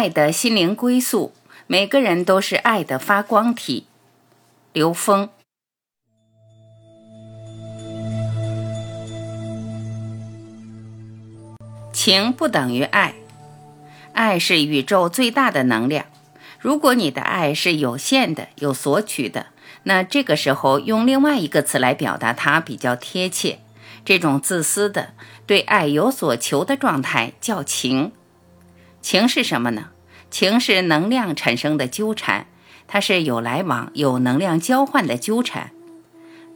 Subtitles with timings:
[0.00, 1.34] 爱的心灵归宿，
[1.66, 3.84] 每个人都是爱的发光体。
[4.72, 5.28] 刘峰。
[11.92, 13.12] 情不等于爱，
[14.14, 16.06] 爱是宇宙最大的能量。
[16.58, 19.48] 如果你的爱是有限的、有索取的，
[19.82, 23.58] 那这个时候用另外一个词来表达它比较贴切。
[24.06, 25.10] 这种自私的、
[25.46, 28.12] 对爱有所求的状态叫情。
[29.02, 29.90] 情是什么呢？
[30.30, 32.46] 情是能量产生的纠缠，
[32.86, 35.72] 它是有来往、有能量交换的纠缠。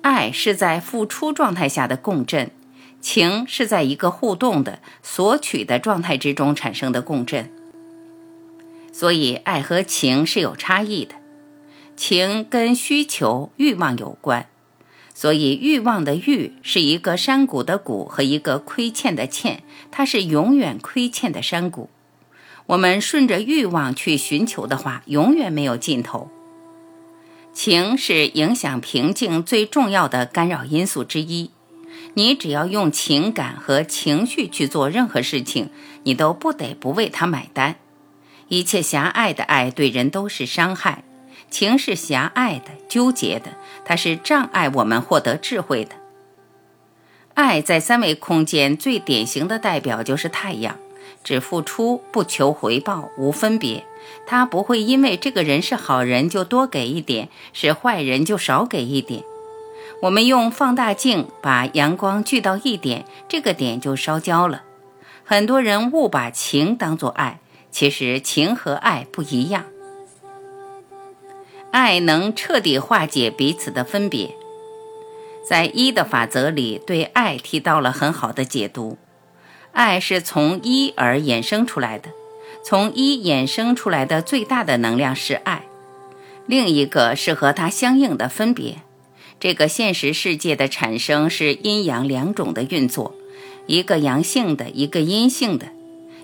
[0.03, 2.51] 爱是在付出状态下的共振，
[3.01, 7.51] 情是在一个互动的索取的状态之中产生的共振。
[8.93, 11.17] 所以，爱和情是有差异的。
[11.97, 14.47] 情跟需求、欲望有关，
[15.15, 21.89] 所以欲望的欲是一个山谷的谷和一个亏欠的欠，它是永远亏欠的山谷。
[22.67, 26.31] 我们顺着欲望去寻求的话，永远没有尽头。
[27.53, 31.51] 情是影响平静最重要的干扰因素之一。
[32.15, 35.71] 你只要用情感和情绪去做任何事情，
[36.05, 37.77] 你都不得不为它买单。
[38.49, 41.05] 一切狭隘的爱对人都是伤害。
[41.51, 45.95] 情是狭隘的、纠结的，它是障碍我们获得智慧的。
[47.35, 50.77] 爱在三维空间最典型的代表就是太阳。
[51.23, 53.85] 只付出不求回报，无分别。
[54.27, 59.23] 他不会因为这个人是好人就多给一点，是坏人就少给一点。
[60.03, 64.63] 我们用放大镜把阳光聚到一点，这个点就烧焦了。
[65.25, 69.65] 很多人误把情当作爱，其实情和爱不一样。
[71.71, 74.35] 爱能彻底化解彼此的分别，
[75.49, 78.99] 在一的法则里对爱提到了很好的解读。
[79.75, 82.11] 爱是从一而衍生出来的，
[82.63, 85.65] 从一衍生出来的最大的能量是爱。
[86.47, 88.79] 另一个是和它相应的分别。
[89.41, 93.15] 这个现实世界的产生是阴阳两种的运作，
[93.67, 95.67] 一个阳性的，一个阴性的。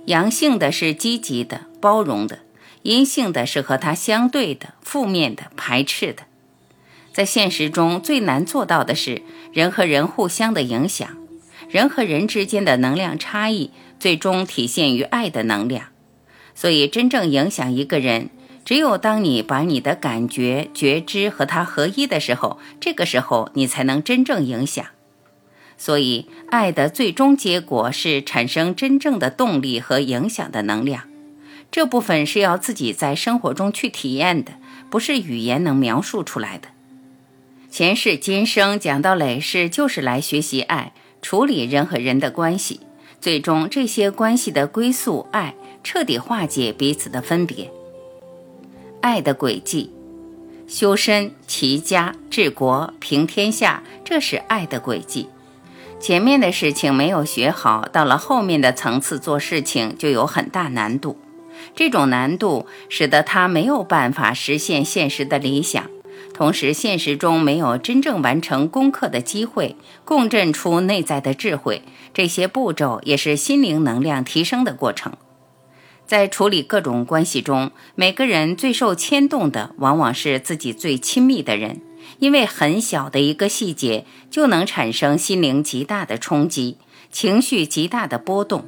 [0.06, 2.36] 阳性的是积极的、包容的；
[2.82, 6.22] 阴性的是和它相对的、负面的、排斥的。
[7.12, 9.22] 在现实中最难做到的是
[9.52, 11.08] 人和人互相的影响。
[11.70, 13.70] 人和人之间的能量差异，
[14.00, 15.86] 最终体现于爱的能量。
[16.54, 18.30] 所以，真正影响一个人，
[18.64, 24.84] 只有当你把你的感觉、觉知和他合一的时候，这个时候你才能真正影响。
[25.78, 31.04] 所以，爱的最终结果是产生真正的动力和影响的能量。
[31.70, 34.54] 这部分是要自己在生活中去体验的，
[34.90, 36.68] 不是语言能描述出来的。
[37.70, 40.92] 前世今生讲到累世，就是来学习爱。
[41.22, 42.80] 处理人和人的关系，
[43.20, 45.54] 最终这些关系的归宿爱，
[45.84, 47.70] 彻底化解彼此的分别。
[49.00, 49.90] 爱的轨迹，
[50.66, 55.28] 修身、齐家、治国、平天下，这是爱的轨迹。
[55.98, 61.18] 前面的事情没有学好，到了后面的层次做事情就有很大难度。
[61.74, 65.90] 这种难度使得他没有办法实现现实的理想。
[66.32, 71.82] 同时，现实中没有真正完成功课的机会，共振出内在的智慧。
[72.14, 75.12] 这些步骤也是心灵能量提升的过程。
[76.06, 81.80] 在处理各种关系中，每个人最受牵动的往往是自己最亲密的人，
[82.18, 86.78] 因为很小的一个细节就能产生心灵极大的冲击，
[87.12, 88.64] 情绪极大的波动。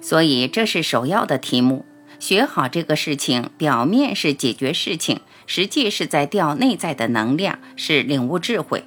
[0.00, 1.84] 所以，这是首要的题目。
[2.18, 8.84] 学好这个事情，表面是解决事情，实际是在调内在的能量，是领悟智慧。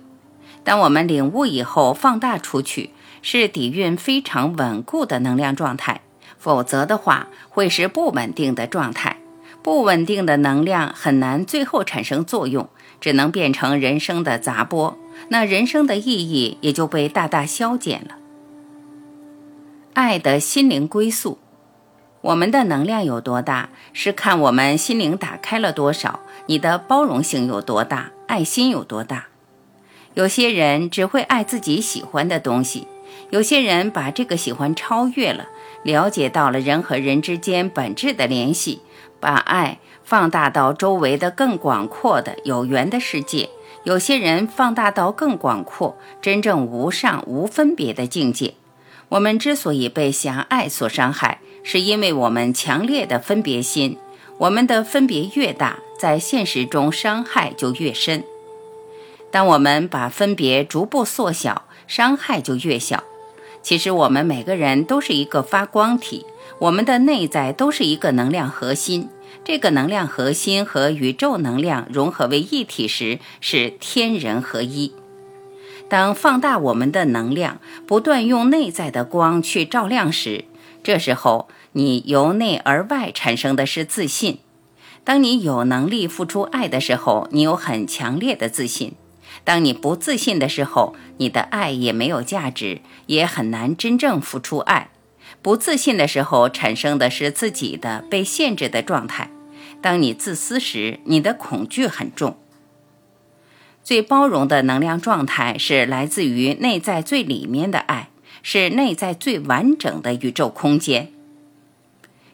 [0.63, 2.91] 当我们领悟以后，放大出去，
[3.21, 6.01] 是底蕴非常稳固的能量状态；
[6.37, 9.17] 否则的话，会是不稳定的状态。
[9.63, 12.67] 不稳定的能量很难最后产生作用，
[12.99, 14.97] 只能变成人生的杂波，
[15.29, 18.17] 那人生的意义也就被大大消减了。
[19.93, 21.37] 爱的心灵归宿。
[22.21, 29.27] 我们的能量有多大，是看我们心灵打开了多少，你的包容性有多大，爱心有多大。
[30.13, 32.87] 有些人只会爱自己喜欢的东西，
[33.31, 35.47] 有些人把这个喜欢超越了，
[35.83, 38.81] 了解到了人和人之间本质的联系，
[39.19, 43.49] 把爱放大到周围的更广阔的有缘的世界。
[43.83, 48.53] 有些人放大到更广阔、真正无上无分别的境界。
[49.09, 53.97] 我们之所以被狭隘所伤害，是因为我们强烈的分别心。
[54.37, 58.23] 我们的分别越大，在现实中伤害就越深。
[59.29, 63.03] 当我们把分别逐步缩小，伤害就越小。
[63.61, 66.25] 其实我们每个人都是一个发光体，
[66.57, 69.09] 我们的内在都是一个能量核心。
[69.43, 74.93] 这个能量核心和宇宙能量融合为一体时，是天人合一。
[75.87, 80.45] 当放大我们的能量，不断用内在的光去照亮时，
[80.83, 81.47] 这时候。
[81.73, 84.39] 你由内而外产生的是自信。
[85.05, 88.91] 当你有能力付出爱的时候，你有很强烈的自信；
[89.45, 94.89] 当你不自信的时候，你的爱也没有价值，也很难真正付出爱。
[95.41, 99.31] 不自信的时候，产生的是自己的被限制的状态。
[99.81, 102.35] 当你自私时，你的恐惧很重。
[103.81, 108.10] 最包容的能量状态是来自于内在最里面的爱，
[108.41, 111.11] 是内在最完整的宇宙空间。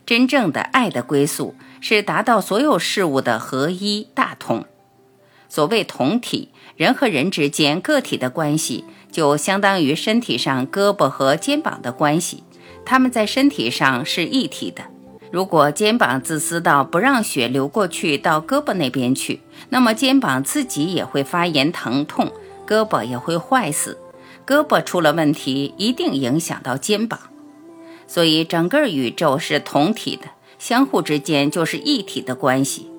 [0.06, 4.66] 真正的爱的归宿是达到所有事物的合一大同。
[5.50, 12.44] 所谓同体，人和人之间个体的关系，就相当于身体上胳膊和肩膀的关系，
[12.86, 14.84] 他们在身体上是一体的。
[15.30, 22.32] 如果肩膀自私到不让血流过去到胳膊那边去，那么肩膀自己也会发炎疼痛，
[22.66, 23.98] 胳膊也会坏死。
[24.48, 27.20] 胳膊出了问题，一定影响到肩膀。
[28.08, 30.28] 所以，整个宇宙是同体的，
[30.58, 32.90] 相互之间就是一体的关系。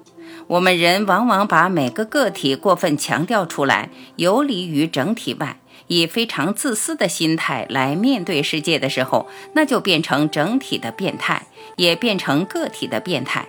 [0.49, 11.47] 我们人往往把每个个体过分强调出来，游离于整体外，以非常自私的心态来面对世界的时候，那就变成整体的变态，
[11.77, 13.47] 也变成个体的变态。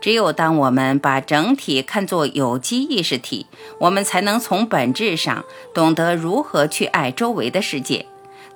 [0.00, 3.46] 只有当我们把整体看作有机意识体，
[3.80, 8.06] 我们才能从本质上懂得如何去爱周围的世界。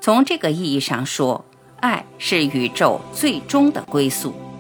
[0.01, 1.45] 从这个意义上说。
[1.83, 4.52] 爱是宇宙最终的归宿。